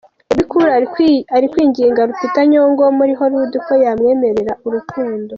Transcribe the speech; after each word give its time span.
Bebe 0.27 0.43
Cool 0.49 0.67
ari 1.35 1.47
kwingiga 1.51 2.07
Lupita 2.09 2.41
Nyong’o 2.49 2.83
wo 2.85 2.91
muri 2.97 3.13
Hollywood 3.19 3.53
ko 3.65 3.73
ya 3.83 3.91
yamwereka 4.05 4.53
urukundo. 4.67 5.29